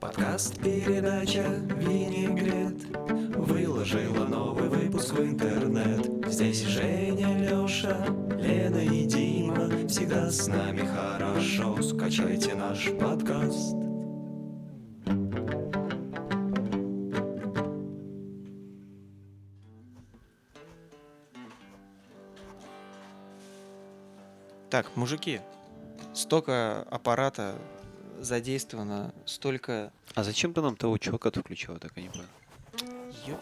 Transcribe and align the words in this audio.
Подкаст 0.00 0.58
передача 0.60 1.44
Винегрет 1.76 2.82
Выложила 3.36 4.24
новый 4.24 4.68
выпуск 4.68 5.12
в 5.12 5.22
интернет. 5.22 6.26
Здесь 6.26 6.62
Женя, 6.62 7.48
Лёша, 7.48 8.04
Лена 8.40 8.78
и 8.78 9.04
Дима. 9.04 9.86
Всегда 9.86 10.28
с 10.32 10.48
нами 10.48 10.80
хорошо. 10.80 11.80
Скачайте 11.80 12.56
наш 12.56 12.90
подкаст. 12.98 13.76
Так, 24.70 24.96
мужики, 24.96 25.40
столько 26.14 26.82
аппарата 26.90 27.54
задействовано, 28.20 29.14
столько... 29.26 29.92
А 30.14 30.22
зачем 30.24 30.52
ты 30.54 30.60
нам 30.62 30.76
того 30.76 30.98
чувака-то 30.98 31.40
включил, 31.40 31.74
я 31.74 31.78
так 31.80 31.96
и 31.96 32.02
не 32.02 32.08
понял? 32.08 32.24
Ё- 33.26 33.40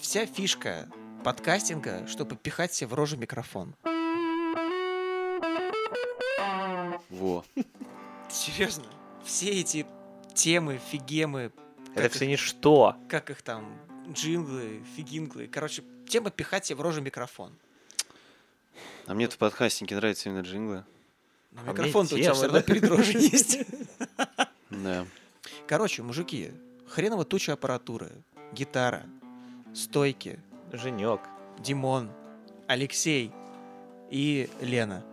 Вся 0.00 0.26
фишка 0.26 0.86
подкастинга, 1.24 2.06
чтобы 2.06 2.36
пихать 2.36 2.72
себе 2.72 2.88
в 2.88 2.94
рожу 2.94 3.16
микрофон. 3.16 3.74
Во. 7.10 7.44
Серьезно? 8.30 8.84
Все 9.24 9.50
эти 9.50 9.86
темы, 10.34 10.78
фигемы, 10.90 11.52
Это 11.94 12.02
как, 12.02 12.12
все 12.12 12.24
их, 12.26 12.30
ничто. 12.32 12.96
как 13.08 13.30
их 13.30 13.42
там, 13.42 13.66
джинглы, 14.12 14.82
фигинглы. 14.96 15.48
Короче, 15.48 15.82
тема 16.08 16.30
пихать 16.30 16.66
себе 16.66 16.76
в 16.76 16.80
рожу 16.82 17.00
микрофон. 17.00 17.52
А 19.06 19.14
мне 19.14 19.28
в 19.28 19.38
подкастинге 19.38 19.96
нравятся 19.96 20.28
именно 20.28 20.42
джинглы. 20.42 20.84
Но 21.52 21.72
у 21.72 21.74
тебя 21.74 21.84
темы, 21.90 22.06
все 22.06 22.28
равно 22.28 22.48
да? 22.48 22.62
перед 22.62 22.84
рожей 22.88 23.20
есть. 23.20 23.58
Да. 24.68 25.06
Короче, 25.68 26.02
мужики, 26.02 26.50
хреново 26.88 27.24
туча 27.24 27.52
аппаратуры, 27.52 28.10
гитара, 28.52 29.06
стойки, 29.74 30.40
Женек. 30.72 31.20
Димон, 31.60 32.10
Алексей 32.66 33.30
и 34.10 34.50
Лена. 34.60 35.04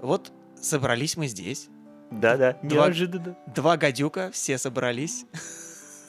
Вот 0.00 0.32
собрались 0.60 1.16
мы 1.18 1.28
здесь. 1.28 1.68
Да-да, 2.10 2.54
Два- 2.62 2.86
неожиданно. 2.86 3.36
Два 3.46 3.76
гадюка, 3.76 4.30
все 4.32 4.56
собрались. 4.56 5.26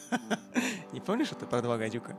Не 0.93 1.02
помнишь 1.02 1.31
это 1.31 1.45
про 1.45 1.61
два 1.61 1.77
гадюка? 1.77 2.17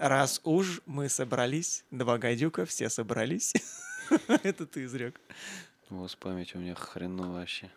Раз 0.00 0.40
уж 0.42 0.80
мы 0.86 1.08
собрались, 1.08 1.84
два 1.90 2.18
гадюка, 2.18 2.64
все 2.64 2.88
собрались. 2.88 3.52
Это 4.42 4.66
ты 4.66 4.84
изрек. 4.84 5.20
Вот 5.90 6.10
с 6.10 6.16
памятью 6.16 6.60
у 6.60 6.62
меня 6.62 6.74
хреново 6.74 7.38
вообще. 7.38 7.70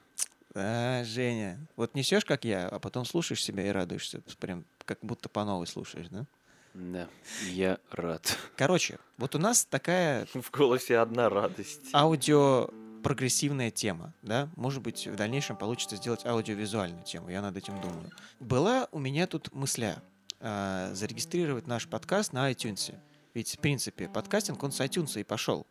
А, 0.53 1.03
Женя, 1.03 1.59
вот 1.75 1.95
несешь, 1.95 2.23
как 2.23 2.45
я, 2.45 2.67
а 2.67 2.79
потом 2.79 3.05
слушаешь 3.05 3.43
себя 3.43 3.67
и 3.67 3.69
радуешься. 3.69 4.21
Прям 4.39 4.65
как 4.85 4.99
будто 5.01 5.27
по 5.27 5.43
новой 5.43 5.67
слушаешь, 5.67 6.07
да? 6.09 6.25
Да. 6.73 7.07
Я 7.49 7.79
рад. 7.91 8.37
Короче, 8.55 8.99
вот 9.17 9.35
у 9.35 9.39
нас 9.39 9.65
такая 9.65 10.25
В 10.33 10.51
голосе 10.51 10.97
одна 10.97 11.29
радость. 11.29 11.93
аудио 11.93 12.69
прогрессивная 13.03 13.69
тема, 13.69 14.13
да? 14.21 14.49
Может 14.55 14.81
быть, 14.81 15.07
в 15.07 15.15
дальнейшем 15.15 15.57
получится 15.57 15.95
сделать 15.95 16.25
аудиовизуальную 16.25 17.03
тему, 17.03 17.29
я 17.29 17.41
над 17.41 17.55
этим 17.55 17.79
думаю. 17.79 18.09
Была 18.39 18.87
у 18.91 18.99
меня 18.99 19.27
тут 19.27 19.53
мысля 19.53 20.01
а, 20.39 20.93
зарегистрировать 20.93 21.67
наш 21.67 21.87
подкаст 21.87 22.33
на 22.33 22.51
iTunes. 22.51 22.95
Ведь, 23.33 23.55
в 23.55 23.59
принципе, 23.59 24.07
подкастинг, 24.07 24.61
он 24.63 24.71
с 24.71 24.79
iTunes 24.81 25.19
и 25.19 25.23
пошел. 25.23 25.67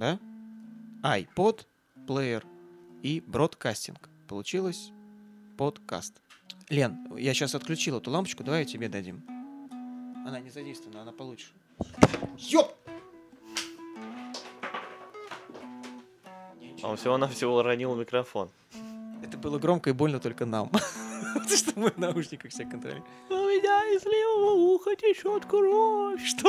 Да? 0.00 0.18
iPod, 1.02 1.66
плеер 2.06 2.46
и 3.02 3.22
бродкастинг. 3.26 4.08
Получилось 4.28 4.92
подкаст. 5.58 6.14
Лен, 6.70 7.14
я 7.18 7.34
сейчас 7.34 7.54
отключил 7.54 7.98
эту 7.98 8.10
лампочку, 8.10 8.42
давай 8.42 8.64
тебе 8.64 8.88
дадим. 8.88 9.22
Она 10.26 10.40
не 10.40 10.48
задействована, 10.48 11.02
она 11.02 11.12
получше. 11.12 11.52
Ёп! 12.38 12.74
А 16.82 16.88
Он 16.88 16.96
всего-навсего 16.96 17.58
уронил 17.58 17.94
микрофон. 17.94 18.48
Это 19.22 19.36
было 19.36 19.58
громко 19.58 19.90
и 19.90 19.92
больно 19.92 20.18
только 20.18 20.46
нам. 20.46 20.70
Потому 21.34 21.56
что 21.56 21.78
мы 21.78 21.90
в 21.90 21.98
наушниках 21.98 22.52
все 22.52 22.64
контролируем. 22.64 23.04
У 23.28 23.34
меня 23.34 23.94
из 23.94 24.02
левого 24.06 24.52
уха 24.74 24.96
течет 24.96 25.44
кровь. 25.44 26.24
Что? 26.24 26.48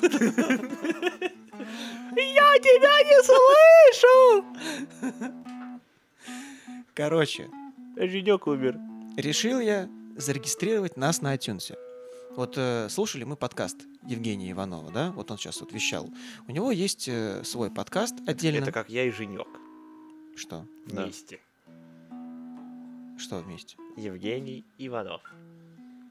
Я 2.58 2.62
тебя 2.62 3.02
не 3.04 3.22
слышу! 3.92 4.44
Короче, 6.92 7.48
Женек 7.96 8.48
умер. 8.48 8.76
решил 9.16 9.60
я 9.60 9.88
зарегистрировать 10.16 10.96
нас 10.96 11.22
на 11.22 11.36
iTunes. 11.36 11.78
Вот 12.34 12.54
э, 12.56 12.88
слушали 12.90 13.22
мы 13.22 13.36
подкаст 13.36 13.76
Евгения 14.04 14.50
Иванова, 14.50 14.90
да? 14.90 15.12
Вот 15.12 15.30
он 15.30 15.38
сейчас 15.38 15.60
вот 15.60 15.72
вещал. 15.72 16.08
У 16.48 16.50
него 16.50 16.72
есть 16.72 17.06
э, 17.08 17.44
свой 17.44 17.70
подкаст 17.70 18.16
отдельно. 18.26 18.64
Это 18.64 18.72
как 18.72 18.90
я 18.90 19.04
и 19.04 19.12
Женек. 19.12 19.46
Что? 20.34 20.66
Да. 20.86 21.04
Вместе. 21.04 21.38
Что 23.18 23.38
вместе? 23.38 23.76
Евгений 23.96 24.64
Иванов. 24.78 25.22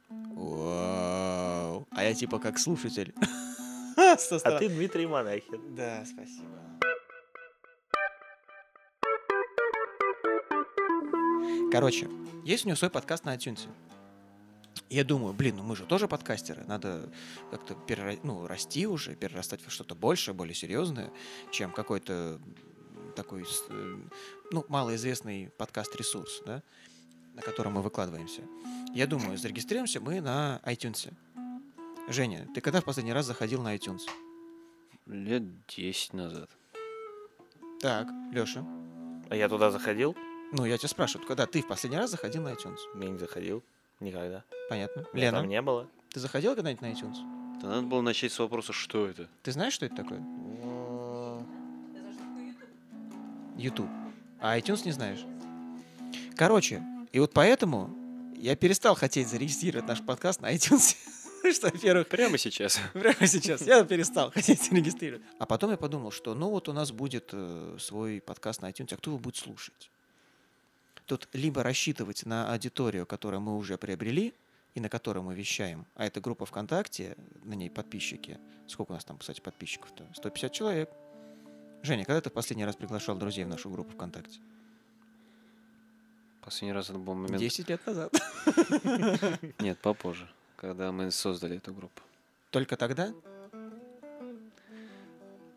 Вау. 0.09 1.85
А 1.91 2.03
я 2.03 2.14
типа 2.14 2.40
как 2.40 2.58
слушатель. 2.58 3.14
А 4.56 4.59
ты 4.59 4.69
Дмитрий 4.69 5.06
Монахин. 5.07 5.75
Да, 5.75 6.06
спасибо. 6.06 6.47
Короче, 11.72 12.09
есть 12.46 12.66
у 12.66 12.69
него 12.69 12.78
свой 12.78 12.90
подкаст 12.90 13.25
на 13.25 13.35
iTunes. 13.35 13.67
Я 14.90 15.03
думаю, 15.03 15.34
блин, 15.34 15.57
ну 15.57 15.63
мы 15.63 15.75
же 15.75 15.85
тоже 15.85 16.07
подкастеры, 16.07 16.63
надо 16.66 17.09
как-то 17.51 17.73
перера- 17.73 18.19
ну, 18.23 18.47
расти 18.47 18.88
уже, 18.88 19.16
перерастать 19.16 19.63
во 19.66 19.69
что-то 19.69 19.96
большее, 19.96 20.34
более 20.34 20.56
серьезное, 20.56 21.12
чем 21.51 21.72
какой-то 21.72 22.40
такой, 23.16 23.44
э, 23.69 23.96
ну, 24.51 24.66
малоизвестный 24.69 25.50
подкаст-ресурс, 25.57 26.44
да, 26.46 26.63
на 27.34 27.41
котором 27.41 27.73
мы 27.73 27.81
выкладываемся. 27.81 28.44
Я 28.94 29.07
думаю, 29.07 29.38
зарегистрируемся 29.38 30.00
мы 30.00 30.22
на 30.22 30.62
iTunes. 30.63 31.12
Женя, 32.07 32.47
ты 32.53 32.62
когда 32.62 32.79
в 32.81 32.85
последний 32.85 33.13
раз 33.13 33.25
заходил 33.25 33.62
на 33.62 33.75
iTunes? 33.75 34.01
Лет 35.07 35.44
10 35.68 36.13
назад. 36.13 36.50
Так, 37.81 38.07
Леша. 38.31 38.66
А 39.29 39.35
я 39.35 39.50
туда 39.50 39.72
заходил? 39.72 40.16
Ну, 40.53 40.66
я 40.66 40.78
тебя 40.78 40.88
спрашиваю, 40.88 41.28
когда 41.28 41.46
ты 41.46 41.62
в 41.62 41.67
последний 41.67 41.97
раз 41.97 42.12
заходил 42.12 42.44
на 42.44 42.50
iTunes? 42.53 42.78
Я 42.96 43.09
не 43.09 43.17
заходил. 43.17 43.62
Никогда. 44.00 44.44
Понятно. 44.69 45.06
Меня 45.13 45.25
Лена, 45.25 45.38
Там 45.40 45.50
не 45.50 45.62
было. 45.62 45.88
ты 46.09 46.19
заходил 46.19 46.56
когда-нибудь 46.56 46.81
на 46.81 46.91
iTunes? 46.91 47.59
Да 47.62 47.67
надо 47.69 47.88
было 47.88 48.01
начать 48.01 48.31
с 48.31 48.40
вопроса, 48.40 48.72
что 48.72 49.07
это. 49.07 49.28
Ты 49.44 49.51
знаешь, 49.51 49.73
что 49.73 49.85
это 49.85 49.96
такое? 49.96 50.23
YouTube. 53.57 53.90
А 54.40 54.57
iTunes 54.57 54.85
не 54.85 54.91
знаешь? 54.91 55.25
Короче, 56.38 56.84
и 57.12 57.19
вот 57.19 57.34
поэтому 57.34 57.94
я 58.38 58.56
перестал 58.56 58.96
хотеть 58.96 59.28
зарегистрировать 59.28 59.88
наш 59.88 60.01
подкаст 60.01 60.41
на 60.41 60.53
iTunes. 60.53 60.96
Что, 61.53 61.68
во-первых, 61.68 62.08
Прямо 62.08 62.38
сейчас. 62.38 62.80
прямо 62.94 63.28
сейчас 63.28 63.62
я 63.62 63.84
перестал 63.84 64.31
хотеть 64.31 64.63
зарегистрировать. 64.63 65.24
А 65.40 65.46
потом 65.46 65.72
я 65.72 65.78
подумал, 65.78 66.12
что 66.12 66.34
ну 66.34 66.50
вот 66.50 66.68
у 66.69 66.74
нас 66.74 66.91
будет 66.91 67.30
э, 67.31 67.78
свой 67.80 68.22
подкаст 68.22 68.62
на 68.62 68.69
iTunes, 68.69 68.94
а 68.94 68.97
кто 68.97 69.12
его 69.12 69.19
будет 69.19 69.38
слушать? 69.38 69.90
Тут 71.06 71.30
либо 71.34 71.63
рассчитывать 71.63 72.25
на 72.25 72.52
аудиторию, 72.52 73.06
которую 73.06 73.41
мы 73.41 73.56
уже 73.56 73.78
приобрели, 73.78 74.34
и 74.75 74.80
на 74.80 74.90
которой 74.90 75.24
мы 75.24 75.34
вещаем, 75.34 75.85
а 75.96 76.06
это 76.06 76.22
группа 76.22 76.46
ВКонтакте, 76.46 77.16
на 77.44 77.53
ней 77.53 77.69
подписчики. 77.69 78.38
Сколько 78.68 78.91
у 78.91 78.94
нас 78.94 79.06
там, 79.06 79.18
кстати, 79.18 79.41
подписчиков-то? 79.41 80.06
150 80.14 80.52
человек. 80.52 80.90
Женя, 81.81 82.06
когда 82.06 82.22
ты 82.22 82.29
в 82.29 82.34
последний 82.34 82.66
раз 82.66 82.75
приглашал 82.75 83.16
друзей 83.18 83.46
в 83.46 83.47
нашу 83.47 83.69
группу 83.69 83.91
ВКонтакте? 83.94 84.40
Последний 86.41 86.73
раз 86.73 86.90
это 86.90 86.99
был 86.99 87.16
момент... 87.16 87.40
10 87.40 87.70
лет 87.70 87.85
назад. 87.88 88.14
Нет, 89.59 89.79
попозже. 89.79 90.29
Когда 90.58 90.92
мы 90.92 91.12
создали 91.12 91.58
эту 91.58 91.74
группу. 91.74 92.02
Только 92.50 92.76
тогда? 92.76 93.14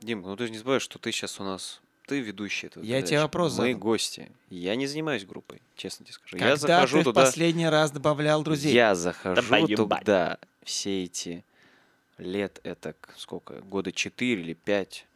Дим, 0.00 0.22
ну 0.22 0.36
ты 0.36 0.46
же 0.46 0.52
не 0.52 0.58
забываешь, 0.58 0.82
что 0.82 0.98
ты 0.98 1.10
сейчас 1.10 1.40
у 1.40 1.44
нас... 1.44 1.80
Ты 2.06 2.20
ведущий 2.20 2.66
этого. 2.66 2.82
Я 2.82 3.02
тебе 3.02 3.20
вопрос 3.20 3.52
Мы 3.52 3.68
задал. 3.68 3.78
гости. 3.78 4.32
Я 4.48 4.74
не 4.74 4.86
занимаюсь 4.86 5.24
группой, 5.24 5.62
честно 5.76 6.04
тебе 6.04 6.14
скажу. 6.14 6.32
Когда 6.32 6.48
я 6.48 6.56
захожу 6.56 6.98
ты 6.98 7.02
в 7.02 7.04
туда... 7.04 7.22
последний 7.22 7.68
раз 7.68 7.92
добавлял 7.92 8.42
друзей? 8.42 8.72
Я 8.72 8.94
захожу 8.94 9.48
поебать. 9.48 9.76
туда 9.76 10.38
все 10.64 11.04
эти 11.04 11.44
лет, 12.18 12.60
это 12.64 12.94
сколько, 13.16 13.60
года 13.60 13.92
4 13.92 14.40
или 14.40 14.54
5, 14.54 15.06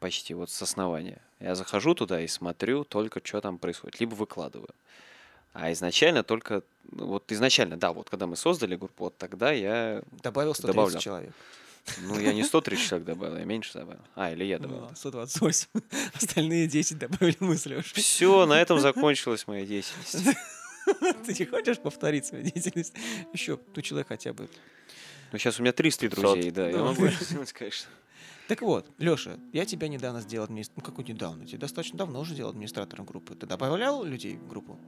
почти 0.00 0.34
вот 0.34 0.50
с 0.50 0.60
основания. 0.60 1.22
Я 1.38 1.54
захожу 1.54 1.94
туда 1.94 2.20
и 2.20 2.26
смотрю 2.26 2.84
только, 2.84 3.20
что 3.22 3.40
там 3.40 3.58
происходит. 3.58 4.00
Либо 4.00 4.14
выкладываю. 4.14 4.74
А 5.58 5.72
изначально 5.72 6.22
только, 6.22 6.62
ну, 6.90 7.06
вот 7.06 7.32
изначально, 7.32 7.76
да, 7.76 7.92
вот 7.92 8.10
когда 8.10 8.26
мы 8.26 8.36
создали 8.36 8.76
группу, 8.76 9.04
вот 9.04 9.16
тогда 9.16 9.52
я, 9.52 10.02
Добавил 10.22 10.54
130 10.54 10.74
Добавлял. 10.76 11.00
человек. 11.00 11.32
Ну, 12.02 12.18
я 12.18 12.32
не 12.34 12.42
130 12.42 12.84
человек 12.86 13.06
добавил, 13.06 13.36
я 13.38 13.44
меньше 13.44 13.72
добавил. 13.74 14.00
А, 14.16 14.32
или 14.32 14.44
я 14.44 14.58
Ну, 14.58 14.68
добавил. 14.68 14.90
128. 14.96 15.68
Остальные 16.14 16.66
10 16.66 16.98
добавили 16.98 17.36
мы 17.40 17.56
с 17.56 17.64
Лешей. 17.66 18.02
Все, 18.02 18.44
на 18.46 18.60
этом 18.60 18.78
закончилась 18.80 19.46
моя 19.46 19.64
деятельность. 19.64 20.16
Ты 21.26 21.34
не 21.38 21.46
хочешь 21.46 21.78
повторить 21.78 22.26
свою 22.26 22.44
деятельность? 22.44 22.92
Еще, 23.32 23.58
ну, 23.74 23.82
человек 23.82 24.08
хотя 24.08 24.32
бы. 24.32 24.48
Ну, 25.32 25.38
сейчас 25.38 25.58
у 25.58 25.62
меня 25.62 25.72
300 25.72 26.08
друзей, 26.10 26.50
да, 26.50 26.68
я 26.68 26.76
Ну. 26.76 26.84
могу 26.86 27.08
сделать, 27.08 27.52
конечно. 27.52 27.88
Так 28.48 28.62
вот, 28.62 28.88
Леша, 28.98 29.38
я 29.52 29.64
тебя 29.66 29.88
недавно 29.88 30.20
сделал 30.20 30.44
администратором. 30.44 30.84
Ну, 30.86 30.90
какой 30.92 31.04
недавно? 31.12 31.46
Тебя 31.46 31.58
достаточно 31.58 31.98
давно 31.98 32.20
уже 32.20 32.34
делал 32.34 32.50
администратором 32.50 33.04
группы. 33.04 33.34
Ты 33.34 33.46
добавлял 33.46 34.04
людей 34.04 34.36
в 34.36 34.46
группу? 34.48 34.78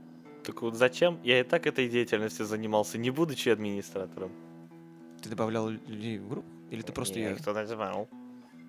Так 0.48 0.62
вот 0.62 0.76
зачем? 0.76 1.20
Я 1.22 1.40
и 1.40 1.42
так 1.42 1.66
этой 1.66 1.90
деятельностью 1.90 2.46
занимался, 2.46 2.96
не 2.96 3.10
будучи 3.10 3.50
администратором. 3.50 4.32
Ты 5.20 5.28
добавлял 5.28 5.68
людей 5.68 6.16
в 6.18 6.26
группу? 6.26 6.48
Или 6.70 6.80
ты 6.80 6.90
просто 6.90 7.18
Я 7.18 7.28
ее 7.28 7.36
их 7.36 7.44
туда 7.44 7.66
звал. 7.66 8.08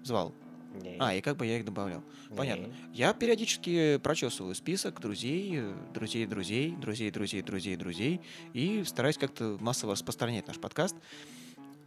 звал? 0.04 0.34
Не, 0.74 0.98
А, 1.00 1.16
и 1.16 1.22
как 1.22 1.38
бы 1.38 1.46
я 1.46 1.58
их 1.58 1.64
добавлял. 1.64 2.04
не. 2.30 2.36
понятно. 2.36 2.76
Я 2.94 3.14
периодически 3.14 3.98
прочесываю 4.04 4.56
список 4.56 5.00
друзей, 5.00 5.62
друзей, 5.94 6.26
друзей, 6.26 6.76
друзей, 6.76 7.12
друзей, 7.12 7.42
друзей, 7.44 7.76
друзей, 7.78 8.22
и 8.52 8.84
стараюсь 8.84 9.18
как-то 9.18 9.58
массово 9.62 9.94
распространять 9.94 10.48
наш 10.48 10.60
подкаст. 10.60 10.98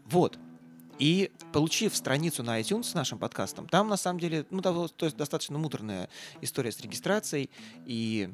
Вот. 0.06 0.38
И 0.98 1.30
получив 1.52 1.94
страницу 1.94 2.42
на 2.42 2.58
iTunes 2.58 2.84
с 2.84 2.94
нашим 2.94 3.18
подкастом, 3.18 3.68
там 3.68 3.88
на 3.88 3.98
самом 3.98 4.20
деле, 4.20 4.46
ну, 4.48 4.62
то 4.62 4.88
есть 5.02 5.18
достаточно 5.18 5.58
муторная 5.58 6.08
история 6.40 6.72
с 6.72 6.80
регистрацией, 6.80 7.50
и 7.84 8.30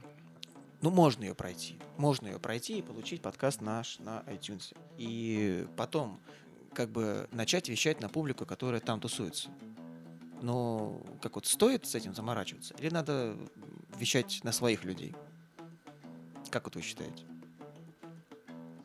ну, 0.80 0.90
можно 0.90 1.24
ее 1.24 1.34
пройти. 1.34 1.78
Можно 1.96 2.28
ее 2.28 2.38
пройти 2.38 2.78
и 2.78 2.82
получить 2.82 3.20
подкаст 3.20 3.60
наш 3.60 3.98
на 3.98 4.22
iTunes. 4.26 4.76
И 4.96 5.66
потом 5.76 6.20
как 6.72 6.90
бы 6.90 7.28
начать 7.32 7.68
вещать 7.68 8.00
на 8.00 8.08
публику, 8.08 8.46
которая 8.46 8.80
там 8.80 9.00
тусуется. 9.00 9.48
Но 10.40 11.02
как 11.20 11.34
вот 11.34 11.46
стоит 11.46 11.86
с 11.86 11.94
этим 11.96 12.14
заморачиваться? 12.14 12.74
Или 12.78 12.90
надо 12.90 13.36
вещать 13.98 14.40
на 14.44 14.52
своих 14.52 14.84
людей? 14.84 15.16
Как 16.50 16.64
вот 16.64 16.76
вы 16.76 16.82
считаете? 16.82 17.24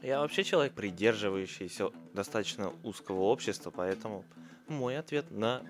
Я 0.02 0.20
вообще 0.20 0.44
человек, 0.44 0.74
придерживающийся 0.74 1.92
достаточно 2.14 2.74
узкого 2.84 3.22
общества, 3.22 3.72
поэтому 3.72 4.26
мой 4.68 4.98
ответ 4.98 5.30
на 5.32 5.62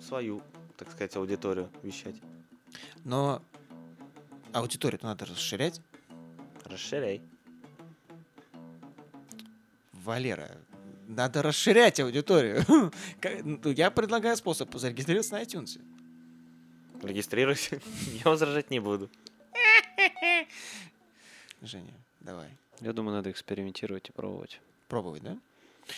свою, 0.00 0.42
так 0.76 0.90
сказать, 0.90 1.14
аудиторию 1.16 1.68
вещать. 1.82 2.16
Но 3.04 3.42
аудиторию 4.52 5.00
надо 5.02 5.24
расширять. 5.26 5.80
Расширяй. 6.64 7.22
Валера, 9.92 10.50
надо 11.06 11.42
расширять 11.42 12.00
аудиторию. 12.00 12.64
Ну, 13.44 13.70
Я 13.70 13.90
предлагаю 13.90 14.36
способ 14.36 14.74
зарегистрироваться 14.74 15.34
на 15.34 15.42
iTunes. 15.42 15.80
Регистрируйся. 17.02 17.80
Я 18.24 18.30
возражать 18.30 18.70
не 18.70 18.80
буду. 18.80 19.08
Женя, 21.62 21.94
давай. 22.20 22.48
Я 22.80 22.92
думаю, 22.92 23.16
надо 23.16 23.30
экспериментировать 23.30 24.08
и 24.08 24.12
пробовать. 24.12 24.60
Пробовать, 24.88 25.22
да? 25.22 25.36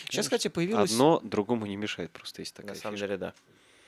Сейчас, 0.05 0.25
кстати, 0.25 0.47
появилась... 0.47 0.91
Одно 0.91 1.19
другому 1.23 1.65
не 1.65 1.75
мешает, 1.75 2.11
просто 2.11 2.41
есть 2.41 2.55
такая 2.55 2.75
На 2.75 2.79
самом 2.81 2.95
фишка. 2.95 3.07
деле, 3.07 3.17
да. 3.17 3.33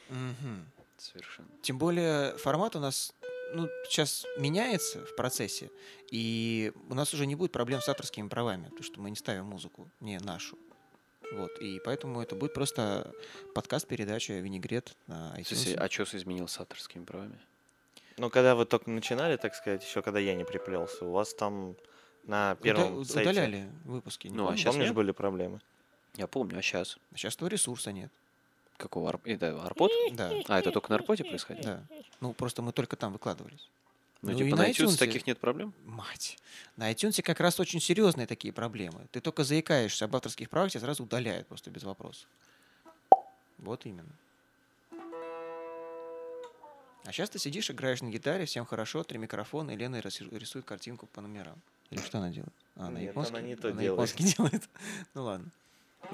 Мгм. 0.09 0.65
Совершенно. 0.97 1.47
Тем 1.61 1.77
более 1.77 2.37
формат 2.37 2.75
у 2.75 2.79
нас 2.79 3.13
ну, 3.53 3.67
сейчас 3.87 4.25
меняется 4.37 5.05
в 5.05 5.15
процессе, 5.15 5.69
и 6.11 6.71
у 6.89 6.93
нас 6.95 7.13
уже 7.13 7.25
не 7.25 7.35
будет 7.35 7.51
проблем 7.51 7.81
с 7.81 7.89
авторскими 7.89 8.27
правами, 8.27 8.63
потому 8.65 8.83
что 8.83 8.99
мы 9.01 9.09
не 9.09 9.15
ставим 9.15 9.45
музыку, 9.45 9.89
не 9.99 10.17
нашу. 10.19 10.57
Вот, 11.31 11.51
и 11.59 11.79
поэтому 11.83 12.21
это 12.21 12.35
будет 12.35 12.53
просто 12.53 13.11
подкаст-передача 13.55 14.33
«Винегрет» 14.33 14.95
на 15.07 15.33
iTunes. 15.37 15.75
а 15.75 15.89
что 15.89 16.03
изменил 16.17 16.47
с 16.47 16.59
авторскими 16.59 17.03
правами? 17.05 17.39
Но 18.17 18.29
когда 18.29 18.53
вы 18.55 18.65
только 18.65 18.89
начинали, 18.91 19.37
так 19.37 19.55
сказать, 19.55 19.83
еще 19.83 20.01
когда 20.03 20.19
я 20.19 20.35
не 20.35 20.43
приплелся, 20.45 21.05
у 21.05 21.11
вас 21.11 21.33
там 21.33 21.75
на 22.25 22.55
первом 22.55 22.97
Уда- 22.97 23.05
сайте, 23.11 23.29
удаляли 23.31 23.69
выпуски. 23.85 24.27
не 24.27 24.35
Ну, 24.35 24.43
а 24.43 24.45
помнишь? 24.47 24.61
щас 24.61 24.73
помнишь, 24.73 24.87
нет? 24.89 24.95
были 24.95 25.11
проблемы? 25.11 25.59
Я 26.15 26.27
помню, 26.27 26.59
а 26.59 26.61
сейчас? 26.61 26.97
Сейчас 27.15 27.35
того 27.35 27.47
ресурса 27.49 27.91
нет. 27.91 28.11
Какого? 28.83 29.07
Арп... 29.07 29.21
Это 29.27 29.63
Арпод? 29.63 29.91
Да, 30.11 30.29
А, 30.49 30.59
это 30.59 30.69
только 30.71 30.89
на 30.89 30.95
Арподе 30.95 31.23
происходит? 31.23 31.63
да. 31.63 31.83
Ну, 32.19 32.33
просто 32.33 32.61
мы 32.61 32.73
только 32.73 32.97
там 32.97 33.13
выкладывались. 33.13 33.69
Ну, 34.21 34.31
Ну, 34.33 34.37
типа 34.37 34.47
и 34.47 34.53
на 34.59 34.69
iTunes 34.69 34.87
iTunes. 34.87 34.97
таких 34.97 35.25
нет 35.25 35.39
проблем? 35.39 35.73
Мать. 35.85 36.37
На 36.75 36.91
iTunes 36.91 37.21
как 37.21 37.39
раз 37.39 37.61
очень 37.61 37.79
серьезные 37.79 38.27
такие 38.27 38.53
проблемы. 38.53 39.07
Ты 39.11 39.21
только 39.21 39.45
заикаешься 39.45 40.03
об 40.03 40.15
авторских 40.17 40.49
правах, 40.49 40.69
тебя 40.71 40.81
сразу 40.81 41.03
удаляют 41.03 41.47
просто 41.47 41.69
без 41.69 41.83
вопросов. 41.83 42.27
Вот 43.59 43.85
именно. 43.85 44.11
А 47.05 47.11
сейчас 47.13 47.29
ты 47.29 47.39
сидишь, 47.39 47.69
играешь 47.71 48.01
на 48.01 48.09
гитаре, 48.09 48.43
всем 48.45 48.65
хорошо, 48.65 49.03
три 49.03 49.17
микрофона, 49.17 49.71
и 49.71 49.77
Лена 49.77 49.97
рис- 50.01 50.19
рисует 50.37 50.65
картинку 50.65 51.05
по 51.07 51.21
номерам. 51.21 51.61
Или 51.89 52.01
что 52.01 52.17
она 52.17 52.29
делает? 52.29 52.53
А, 52.75 52.89
на 52.89 52.97
Нет, 52.97 53.09
японский? 53.09 53.35
она 53.37 53.41
не 53.47 53.55
то 53.55 53.69
Она 53.69 53.81
делает. 53.81 54.09
японский 54.09 54.23
делает. 54.37 54.69
Ну 55.13 55.23
ладно. 55.23 55.49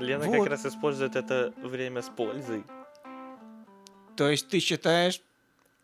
Лена 0.01 0.25
Вот. 0.25 0.37
как 0.37 0.47
раз 0.47 0.65
использует 0.65 1.15
это 1.15 1.53
время 1.57 2.01
с 2.01 2.09
пользой. 2.09 2.63
То 4.15 4.29
есть 4.29 4.49
ты 4.49 4.59
считаешь... 4.59 5.21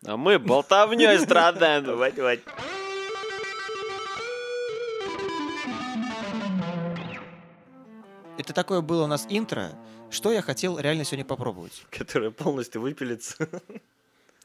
А 0.06 0.18
мы 0.18 0.38
болтовней 0.40 1.18
страдаем. 1.20 1.84
Давай, 1.86 2.12
давай. 2.12 2.42
Это 8.38 8.54
такое 8.54 8.82
было 8.82 9.06
у 9.06 9.08
нас 9.08 9.26
интро, 9.30 9.72
что 10.12 10.32
я 10.32 10.42
хотел 10.42 10.78
реально 10.78 11.06
сегодня 11.06 11.26
попробовать. 11.26 11.86
Которая 11.90 12.32
полностью 12.32 12.82
выпилится. 12.82 13.50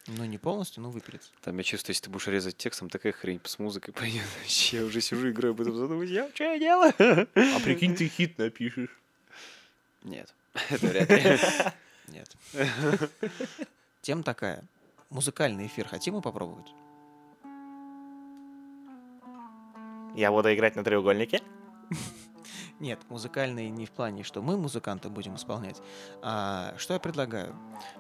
Ну, 0.06 0.24
не 0.24 0.38
полностью, 0.38 0.82
но 0.82 0.90
выпилится. 0.90 1.30
Там 1.42 1.56
я 1.58 1.62
чувствую, 1.62 1.92
если 1.92 2.04
ты 2.04 2.10
будешь 2.10 2.26
резать 2.26 2.56
текстом, 2.56 2.88
такая 2.88 3.12
хрень 3.12 3.40
с 3.44 3.58
музыкой 3.58 3.92
пойдет. 3.92 4.22
Я 4.72 4.84
уже 4.84 5.00
сижу, 5.00 5.30
играю, 5.30 5.54
потом 5.54 5.76
задумаюсь, 5.76 6.10
я 6.10 6.28
что 6.34 6.44
я 6.44 6.58
делаю? 6.58 6.92
А 6.98 7.60
прикинь, 7.62 7.94
ты 7.94 8.08
хит 8.08 8.38
напишешь. 8.38 8.88
Нет, 10.02 10.34
это 10.70 10.86
вряд 10.86 11.10
ли. 11.10 11.38
Нет. 12.08 12.36
Тема 14.02 14.22
такая. 14.22 14.64
Музыкальный 15.10 15.66
эфир 15.66 15.86
хотим 15.86 16.14
мы 16.14 16.22
попробовать? 16.22 16.72
Я 20.14 20.30
буду 20.30 20.52
играть 20.52 20.76
на 20.76 20.84
треугольнике. 20.84 21.40
Нет, 22.80 22.98
музыкальный 23.10 23.68
не 23.68 23.84
в 23.84 23.90
плане, 23.90 24.22
что 24.22 24.40
мы 24.40 24.56
музыканты 24.56 25.10
будем 25.10 25.36
исполнять. 25.36 25.80
А 26.22 26.74
что 26.78 26.94
я 26.94 27.00
предлагаю? 27.00 27.54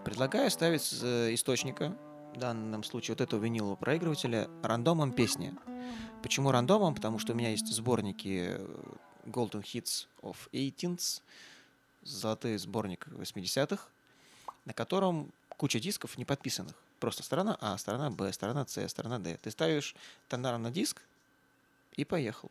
Предлагаю 0.04 0.50
ставить 0.50 0.82
с 0.82 1.02
э, 1.02 1.34
источника, 1.34 1.94
в 2.34 2.38
данном 2.38 2.82
случае 2.82 3.14
вот 3.14 3.20
этого 3.20 3.40
винилового 3.44 3.76
проигрывателя, 3.76 4.48
рандомом 4.62 5.12
песни. 5.12 5.54
Почему 6.22 6.50
рандомом? 6.50 6.94
Потому 6.94 7.18
что 7.18 7.32
у 7.32 7.36
меня 7.36 7.50
есть 7.50 7.66
сборники 7.66 8.54
э, 8.56 8.66
Golden 9.26 9.62
Hits 9.62 10.06
of 10.22 10.36
18 10.52 11.22
золотой 12.02 12.56
сборник 12.58 13.06
80-х, 13.08 13.84
на 14.64 14.72
котором 14.72 15.30
куча 15.56 15.80
дисков 15.80 16.16
не 16.18 16.24
подписанных. 16.24 16.74
Просто 16.98 17.22
сторона 17.22 17.56
А, 17.60 17.76
сторона 17.78 18.10
Б, 18.10 18.32
сторона 18.32 18.66
С, 18.66 18.88
сторона 18.88 19.18
Д. 19.18 19.38
Ты 19.42 19.50
ставишь 19.50 19.94
тонаром 20.28 20.62
на 20.62 20.70
диск 20.70 21.02
и 21.96 22.04
поехал. 22.04 22.50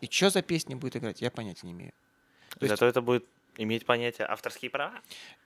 И 0.00 0.06
что 0.10 0.30
за 0.30 0.42
песни 0.42 0.74
будет 0.74 0.96
играть, 0.96 1.20
я 1.20 1.30
понятия 1.30 1.66
не 1.66 1.72
имею. 1.72 1.92
То 2.50 2.64
есть 2.64 2.70
Зато 2.70 2.86
это 2.86 3.00
будет 3.02 3.24
иметь 3.56 3.86
понятие 3.86 4.26
авторские 4.26 4.70
права. 4.70 5.00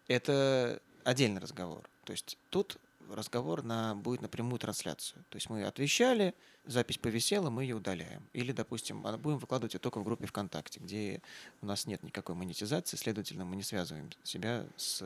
это 0.09 0.81
отдельный 1.05 1.41
разговор. 1.41 1.89
То 2.05 2.13
есть 2.13 2.37
тут 2.51 2.77
разговор 3.15 3.63
на, 3.63 3.95
будет 3.95 4.23
на 4.23 4.29
прямую 4.29 4.59
трансляцию. 4.59 5.25
То 5.29 5.37
есть 5.37 5.51
мы 5.51 5.65
отвечали, 5.65 6.35
запись 6.65 6.99
повисела, 6.99 7.51
мы 7.51 7.65
ее 7.65 7.77
удаляем. 7.77 8.23
Или, 8.33 8.53
допустим, 8.53 9.07
а 9.07 9.17
будем 9.17 9.39
выкладывать 9.39 9.75
ее 9.75 9.81
только 9.81 9.99
в 10.01 10.05
группе 10.05 10.27
ВКонтакте, 10.27 10.81
где 10.81 11.21
у 11.63 11.67
нас 11.67 11.87
нет 11.87 12.03
никакой 12.03 12.35
монетизации, 12.35 12.97
следовательно, 12.97 13.45
мы 13.45 13.57
не 13.57 13.63
связываем 13.63 14.11
себя 14.23 14.67
с 14.77 15.03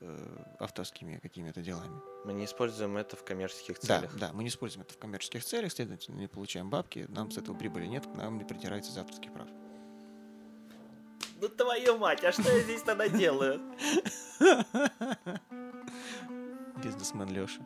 э, 0.00 0.44
авторскими 0.58 1.18
какими-то 1.18 1.62
делами. 1.62 2.00
Мы 2.24 2.32
не 2.32 2.44
используем 2.44 2.96
это 2.96 3.16
в 3.16 3.24
коммерческих 3.24 3.78
Да, 3.82 3.98
целях. 3.98 4.16
да, 4.18 4.32
мы 4.32 4.42
не 4.42 4.48
используем 4.48 4.82
это 4.82 4.94
в 4.94 4.98
коммерческих 4.98 5.44
целях, 5.44 5.72
следовательно, 5.72 6.16
не 6.16 6.26
получаем 6.28 6.70
бабки, 6.70 7.06
нам 7.08 7.30
с 7.30 7.38
этого 7.38 7.56
прибыли 7.56 7.86
нет, 7.86 8.04
к 8.06 8.14
нам 8.14 8.38
не 8.38 8.44
притирается 8.44 8.90
из 8.90 8.98
авторских 8.98 9.32
прав. 9.32 9.48
Ну 11.40 11.48
твою 11.48 11.96
мать, 11.96 12.22
а 12.24 12.32
что 12.32 12.42
я 12.42 12.60
здесь 12.62 12.82
тогда 12.82 13.08
делаю? 13.08 13.60
Бизнесмен 16.82 17.28
Леша. 17.28 17.62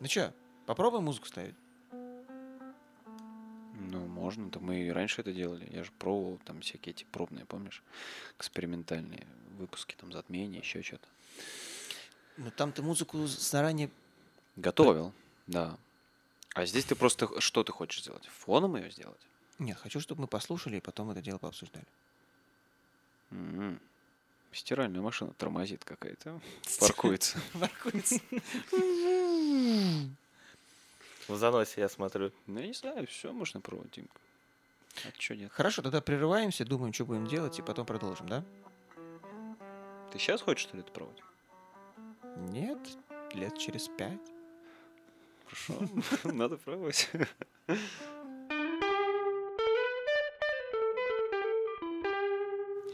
Ну 0.00 0.06
чё, 0.06 0.32
попробуем 0.66 1.04
музыку 1.04 1.26
ставить? 1.26 1.54
Ну, 1.92 4.06
можно, 4.06 4.50
так 4.50 4.62
мы 4.62 4.82
и 4.82 4.90
раньше 4.90 5.20
это 5.20 5.32
делали. 5.32 5.68
Я 5.70 5.84
же 5.84 5.92
пробовал 5.98 6.38
там 6.44 6.62
всякие 6.62 6.94
эти 6.94 7.04
пробные, 7.04 7.44
помнишь? 7.44 7.82
Экспериментальные 8.38 9.26
выпуски, 9.58 9.94
там 9.94 10.12
затмения, 10.12 10.60
еще 10.60 10.82
что-то. 10.82 11.06
Ну 12.36 12.50
там 12.50 12.72
ты 12.72 12.82
музыку 12.82 13.26
заранее... 13.26 13.90
Готовил, 14.56 15.12
да. 15.46 15.78
А 16.54 16.66
здесь 16.66 16.84
ты 16.84 16.96
просто 16.96 17.40
что 17.40 17.62
ты 17.62 17.72
хочешь 17.72 18.02
сделать? 18.02 18.26
Фоном 18.26 18.76
ее 18.76 18.90
сделать? 18.90 19.20
Нет, 19.58 19.78
хочу, 19.78 20.00
чтобы 20.00 20.22
мы 20.22 20.26
послушали 20.26 20.78
и 20.78 20.80
потом 20.80 21.10
это 21.10 21.22
дело 21.22 21.38
пообсуждали. 21.38 21.86
М. 23.30 23.80
Стиральная 24.52 25.00
машина 25.00 25.32
тормозит 25.34 25.84
какая-то. 25.84 26.40
Паркуется. 26.80 27.38
Паркуется. 27.60 28.20
В 31.28 31.36
заносе 31.36 31.80
я 31.82 31.88
смотрю. 31.88 32.32
Ну, 32.46 32.58
я 32.60 32.66
не 32.66 32.72
знаю, 32.72 33.06
все 33.06 33.32
можно 33.32 33.60
пробовать, 33.60 33.92
Димка. 33.92 34.20
А 35.04 35.12
что 35.16 35.36
нет? 35.36 35.52
Хорошо, 35.52 35.82
тогда 35.82 36.00
прерываемся, 36.00 36.64
думаем, 36.64 36.92
что 36.92 37.04
будем 37.04 37.28
делать, 37.28 37.56
и 37.60 37.62
потом 37.62 37.86
продолжим, 37.86 38.28
да? 38.28 38.44
Ты 40.12 40.18
сейчас 40.18 40.42
хочешь, 40.42 40.64
что 40.64 40.76
ли, 40.76 40.82
это 40.82 40.90
пробовать? 40.90 41.22
Нет, 42.36 42.78
лет 43.32 43.56
через 43.56 43.86
пять. 43.88 44.18
Хорошо, 45.44 45.88
надо 46.24 46.56
пробовать. 46.56 47.08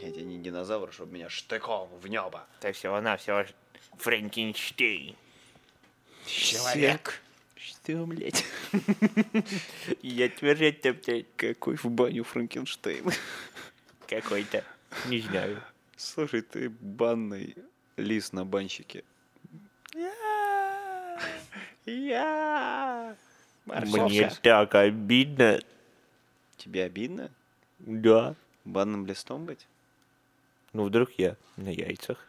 Я 0.01 0.11
тебе 0.11 0.23
не 0.23 0.37
динозавр, 0.39 0.91
чтобы 0.93 1.13
меня 1.13 1.29
штыком 1.29 1.89
в 1.99 2.07
небо. 2.07 2.45
Это 2.59 2.71
всего-навсего 2.71 3.45
Франкенштейн. 3.97 5.15
Человек. 6.25 7.21
Что, 7.55 8.05
блядь? 8.05 8.45
Я 10.01 10.29
твердо, 10.29 10.93
блядь, 10.93 11.25
Какой 11.35 11.75
в 11.75 11.85
баню 11.85 12.23
Франкенштейн. 12.23 13.05
какой-то. 14.07 14.63
Не 15.07 15.19
знаю. 15.19 15.61
Слушай, 15.95 16.41
ты 16.41 16.69
банный 16.69 17.55
лис 17.97 18.33
на 18.33 18.45
банщике. 18.45 19.03
Я. 21.85 23.15
Мне 23.65 24.29
так 24.41 24.75
обидно. 24.75 25.59
Тебе 26.57 26.83
обидно? 26.83 27.31
Да. 27.79 28.35
Банным 28.65 29.05
листом 29.05 29.45
быть? 29.45 29.65
Ну, 30.77 30.83
вдруг 30.83 31.09
я 31.17 31.35
на 31.55 31.69
яйцах. 31.69 32.23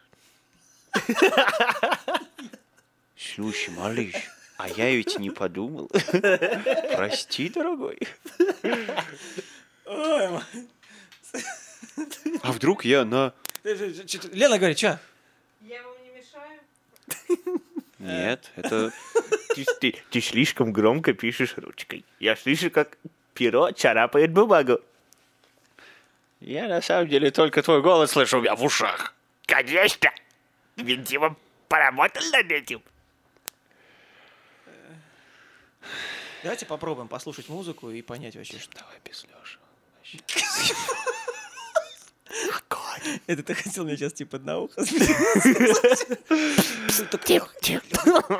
Слушай, 3.15 3.69
малыш, 3.75 4.15
а 4.57 4.67
я 4.69 4.89
ведь 4.89 5.19
не 5.19 5.29
подумал. 5.29 5.87
Прости, 6.95 7.49
дорогой. 7.49 7.99
А 9.85 10.41
вдруг 12.51 12.85
я 12.85 13.05
на... 13.05 13.33
Лена 13.63 14.57
говорит, 14.57 14.79
что? 14.79 14.99
Я 15.61 15.83
вам 15.83 15.93
не 16.01 16.09
мешаю? 16.09 16.59
Нет, 17.99 18.51
это... 18.55 18.91
Ты, 19.53 19.65
ты- 19.79 19.95
ты 20.09 20.21
слишком 20.21 20.73
громко 20.73 21.13
пишешь 21.13 21.53
ручкой. 21.55 22.03
Я 22.19 22.35
слышу, 22.35 22.71
как 22.71 22.97
перо 23.35 23.69
царапает 23.73 24.31
бумагу. 24.31 24.79
Я 26.39 26.67
на 26.67 26.81
самом 26.81 27.07
деле 27.07 27.31
только 27.31 27.61
твой 27.61 27.81
голос 27.81 28.11
слышу 28.11 28.37
у 28.37 28.41
меня 28.41 28.55
в 28.55 28.63
ушах. 28.63 29.13
Конечно. 29.45 30.11
Видимо, 30.77 31.35
поработал 31.67 32.23
над 32.31 32.51
этим. 32.51 32.81
Давайте 36.43 36.65
попробуем 36.65 37.09
послушать 37.09 37.49
музыку 37.49 37.89
и 37.91 38.01
понять 38.01 38.35
вообще, 38.37 38.57
что... 38.59 38.77
Давай 38.77 38.95
без 39.03 39.25
Лёши. 39.25 39.59
Это 43.27 43.43
ты 43.43 43.53
хотел 43.55 43.83
мне 43.85 43.97
сейчас 43.97 44.13
типа 44.13 44.39
на 44.39 44.59
ухо 44.59 44.81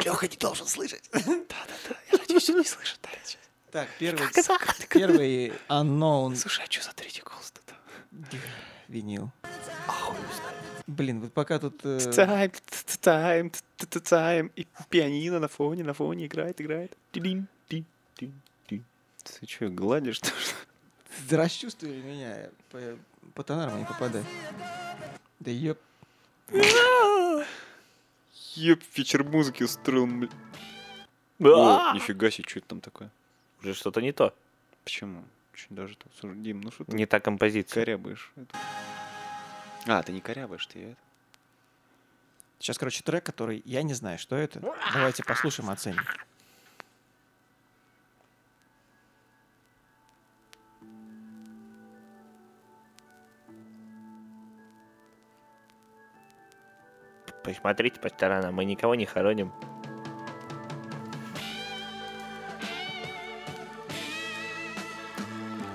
Леха 0.04 0.28
не 0.28 0.38
должен 0.38 0.68
слышать. 0.68 1.04
Так, 3.72 3.88
первый, 4.00 4.28
первый 4.90 5.54
unknown 5.68 6.36
Слушай, 6.36 6.66
а 6.68 6.72
что 6.72 6.84
за 6.84 6.94
третий 6.94 7.22
голос 7.22 7.52
тут? 7.52 8.40
винил. 8.88 9.30
Блин, 10.88 11.22
вот 11.22 11.34
пока 11.34 11.60
тут... 11.60 11.78
Тайм, 11.78 12.52
тайм, 13.02 13.52
тайм. 14.04 14.52
И 14.56 14.66
пианино 14.90 15.40
на 15.40 15.48
фоне, 15.48 15.84
на 15.84 15.94
фоне 15.94 16.26
играет, 16.26 16.60
играет. 16.60 16.98
Ты 19.40 19.48
что, 19.48 19.70
гладишь, 19.70 20.16
что 20.18 20.30
ли? 20.30 21.38
Расчувствовали 21.38 22.02
меня. 22.02 22.50
По, 22.72 22.80
по 23.36 23.44
тонарам 23.44 23.78
не 23.78 23.86
попадай. 23.86 24.24
Да 25.40 25.52
ёп. 25.52 25.78
Еб, 28.56 28.82
вечер 28.96 29.24
музыки 29.24 29.64
устроил. 29.64 30.08
О, 31.40 31.94
нифига 31.94 32.32
себе, 32.32 32.46
что 32.48 32.60
это 32.60 32.68
там 32.70 32.82
такое? 32.82 33.12
Уже 33.62 33.74
что-то 33.74 34.02
не 34.02 34.12
то. 34.12 34.34
Почему? 34.84 35.24
Очень 35.54 35.76
даже. 35.76 35.98
Слушай, 36.20 36.38
Дим, 36.38 36.62
ну 36.62 36.72
что 36.72 36.86
ты 36.86 36.96
Не 36.96 37.06
та 37.06 37.20
композиция. 37.20 37.84
корябаешь? 37.84 38.32
это? 38.36 38.58
А, 39.88 40.04
ты 40.04 40.12
не 40.12 40.22
корябаешь, 40.22 40.66
ты 40.68 40.92
это. 40.92 40.98
Сейчас, 42.60 42.78
короче, 42.78 43.04
трек, 43.04 43.24
который 43.26 43.62
я 43.66 43.84
не 43.84 43.94
знаю, 43.94 44.20
что 44.20 44.36
это. 44.36 44.60
Давайте 44.94 45.24
послушаем, 45.24 45.70
оценим. 45.70 46.02
Посмотрите 57.44 58.00
по 58.00 58.10
сторонам, 58.10 58.56
мы 58.56 58.66
никого 58.66 58.96
не 58.96 59.06
хороним. 59.06 59.52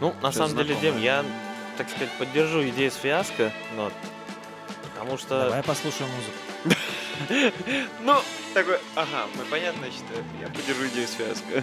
Ну, 0.05 0.15
на 0.21 0.33
самом 0.33 0.55
деле, 0.55 0.75
знакомое. 0.75 0.93
Дим, 0.93 1.03
я, 1.03 1.25
так 1.79 1.89
сказать, 1.89 2.11
поддержу 2.19 2.63
идею 2.69 2.91
с 2.91 2.95
фиаско, 2.95 3.51
но... 3.75 3.91
Потому 4.83 5.17
что... 5.17 5.45
Давай 5.45 5.63
послушаем 5.63 6.11
музыку. 6.11 6.81
Ну, 8.03 8.15
такой, 8.53 8.79
ага, 8.97 9.29
мы 9.37 9.45
понятно, 9.45 9.87
что 9.87 10.21
я 10.43 10.49
подержу 10.49 10.89
идею 10.89 11.07
связка. 11.09 11.63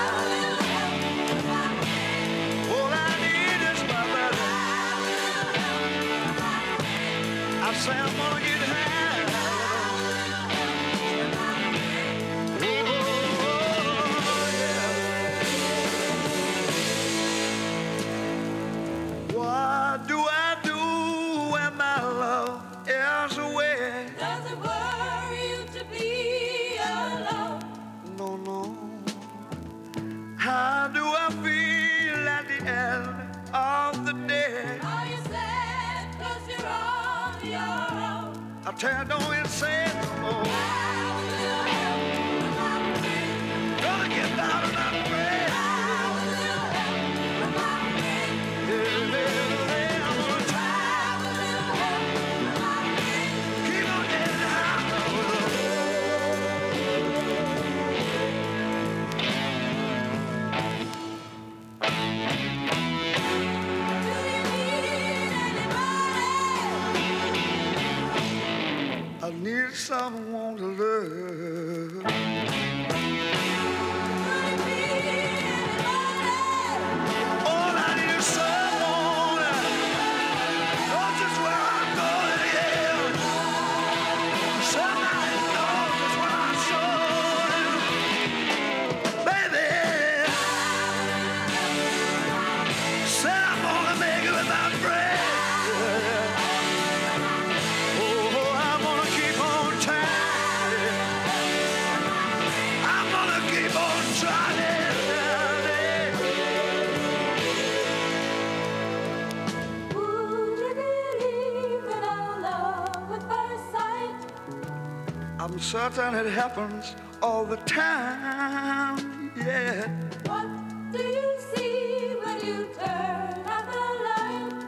certain 115.71 116.15
it 116.15 116.29
happens 116.29 116.95
all 117.21 117.45
the 117.45 117.55
time. 117.55 119.31
Yeah. 119.37 119.87
What 120.25 120.45
do 120.91 121.01
you 121.01 121.29
see 121.55 122.13
when 122.21 122.45
you 122.45 122.67
turn 122.77 123.45
out 123.53 123.65
the 123.71 123.85
light? 124.07 124.65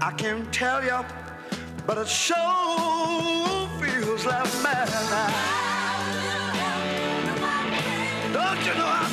I 0.00 0.10
can't 0.16 0.50
tell 0.50 0.82
you, 0.82 1.04
but 1.86 1.98
it 1.98 2.08
sure 2.08 3.68
feels 3.78 4.24
like 4.24 4.50
madness. 4.62 5.10
Don't 8.32 8.60
you 8.66 8.74
know 8.80 8.90
I'm 9.00 9.07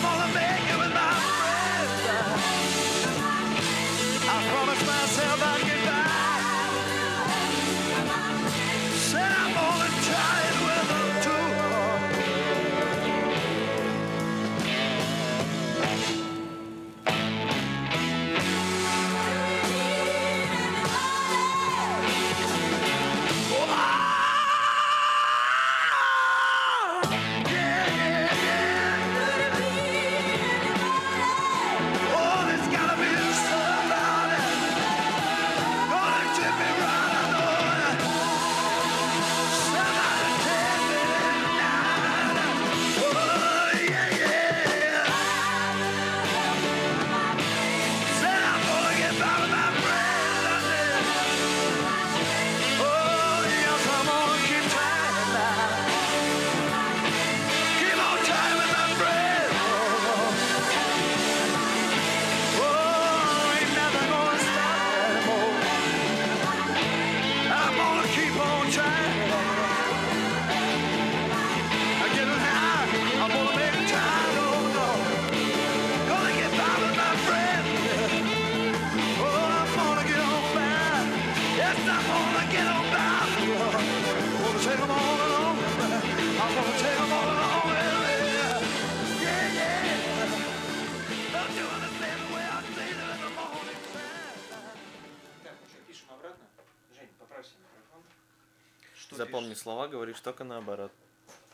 Что 99.06 99.18
Запомни 99.18 99.50
пишешь? 99.50 99.64
слова, 99.64 99.88
говоришь 99.88 100.20
только 100.20 100.44
наоборот. 100.44 100.92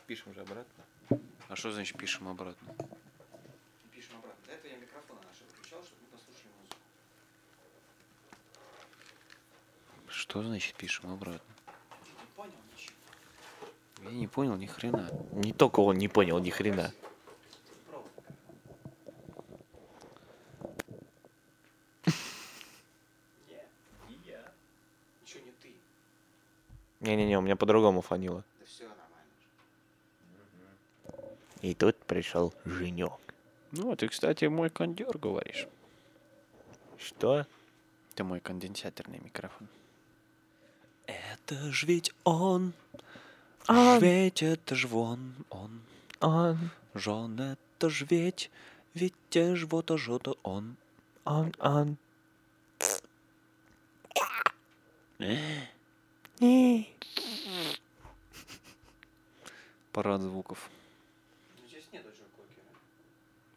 Пишем 0.06 0.32
же 0.32 0.40
обратно. 0.40 0.84
А 1.48 1.56
что 1.56 1.70
значит 1.70 1.98
пишем 1.98 2.28
обратно? 2.28 2.74
Пишем 3.94 4.16
обратно. 4.16 4.40
До 4.46 4.52
этого 4.52 4.72
я 4.72 4.78
микрофоны 4.78 5.20
наши 5.26 5.44
выключал, 5.44 5.82
чтобы 5.82 6.00
мы 6.00 6.16
послушали 6.16 6.48
музыку. 6.58 6.76
Что 10.08 10.42
значит 10.42 10.74
пишем 10.76 11.10
обратно? 11.12 11.54
Я 14.02 14.10
не 14.10 14.26
понял 14.26 14.56
ни 14.56 14.66
хрена. 14.66 15.10
Не 15.32 15.52
только 15.52 15.80
он 15.80 15.96
не 15.96 16.08
понял 16.08 16.38
ни 16.40 16.48
хрена. 16.50 16.92
Пробуй. 17.90 18.10
Не, 23.48 23.62
не 24.08 24.16
я. 24.26 24.52
Ничего 25.20 25.44
не 25.44 25.52
ты. 25.62 25.74
Не-не-не, 27.00 27.38
у 27.38 27.41
меня 27.52 27.56
по-другому 27.56 28.00
фанило. 28.00 28.44
Да 28.58 28.66
все 28.66 28.84
нормально. 28.84 29.06
И 31.60 31.74
тут 31.74 31.96
пришел 32.06 32.54
Женек. 32.64 33.12
Ну, 33.72 33.94
ты, 33.96 34.08
кстати, 34.08 34.46
мой 34.46 34.70
кондер 34.70 35.18
говоришь. 35.18 35.66
Что? 36.98 37.46
Это 38.12 38.24
мой 38.24 38.40
конденсаторный 38.40 39.18
микрофон. 39.18 39.68
Это 41.06 41.72
ж 41.72 41.84
ведь 41.84 42.14
он. 42.24 42.72
Он. 43.68 44.00
Ведь 44.00 44.42
это 44.42 44.74
ж 44.74 44.86
вон 44.86 45.34
он. 45.50 45.82
Он, 46.20 46.70
Жон, 46.94 47.38
это 47.40 47.90
ж 47.90 48.06
ведь. 48.08 48.50
Ведь 48.94 49.14
те 49.30 49.56
ж 49.56 49.66
вот 49.66 49.90
это 49.90 50.34
он. 50.42 50.76
он, 51.24 51.52
он. 51.58 51.96
Парад 59.92 60.22
звуков. 60.22 60.70
Ну. 61.56 61.62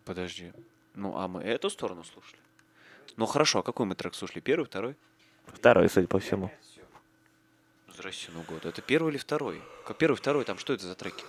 Подожди. 0.03 0.53
Ну, 0.93 1.17
а 1.17 1.27
мы 1.27 1.41
эту 1.41 1.69
сторону 1.69 2.03
слушали? 2.03 2.37
Ну 3.17 3.25
хорошо, 3.25 3.59
а 3.59 3.63
какой 3.63 3.85
мы 3.85 3.95
трек 3.95 4.13
слушали? 4.13 4.39
Первый, 4.39 4.65
второй? 4.65 4.95
Второй, 5.47 5.89
судя 5.89 6.07
по 6.07 6.19
всему. 6.19 6.51
Все. 6.61 6.81
Здрасте, 7.93 8.31
ну 8.33 8.43
год. 8.43 8.65
Это 8.65 8.81
первый 8.81 9.11
или 9.11 9.17
второй? 9.17 9.61
Как 9.85 9.97
первый, 9.97 10.15
второй, 10.15 10.43
там 10.43 10.57
что 10.57 10.73
это 10.73 10.85
за 10.85 10.95
треки? 10.95 11.23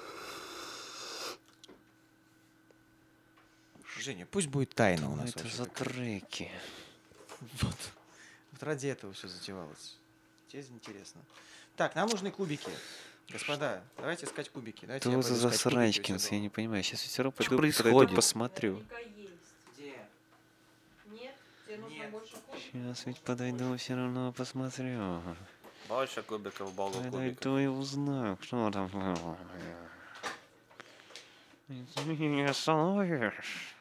Женя, 3.99 4.27
пусть 4.27 4.49
будет 4.49 4.75
тайна 4.75 5.11
у 5.11 5.17
нас 5.17 5.31
это 5.31 5.49
за 5.49 5.67
такая. 5.67 5.89
треки? 5.89 6.51
Вот. 7.41 7.77
Вот 8.53 8.63
ради 8.63 8.89
этого 8.89 9.13
все 9.13 9.29
затевалось. 9.29 9.97
Тебе 10.49 10.63
интересно. 10.63 11.21
Так, 11.77 11.95
нам 11.95 12.09
нужны 12.09 12.31
кубики. 12.31 12.71
Господа, 13.29 13.83
давайте 13.97 14.27
искать 14.27 14.49
кубики. 14.51 14.87
Давайте 14.87 15.11
Что 15.11 15.23
за 15.23 15.29
пойду 15.29 15.51
засранчкинс? 15.51 16.31
Я 16.31 16.39
не 16.39 16.49
понимаю. 16.49 16.83
Сейчас 16.83 17.01
все 17.01 17.23
равно 17.23 17.33
пойду, 17.33 17.57
подойду, 17.57 17.77
происходит? 17.83 18.15
посмотрю. 18.15 18.83
Сейчас 22.73 23.07
ведь 23.07 23.21
подойду, 23.21 23.77
все 23.77 23.95
равно 23.95 24.33
посмотрю. 24.33 25.23
Больше 25.89 26.23
кубиков, 26.23 26.73
богу 26.75 26.93
кубиков. 26.95 27.13
Подойду 27.13 27.59
и 27.59 27.67
узнаю, 27.67 28.39
что 28.43 28.71
там. 28.71 28.91
Ты 31.69 31.75
меня 32.05 32.51
остановишь? 32.51 33.76